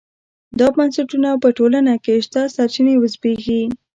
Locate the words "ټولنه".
1.57-1.93